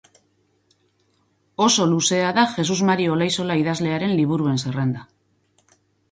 [1.65, 5.05] Oso luzea da Jesus Mari Olaizola idazlearen liburuen zerrenda.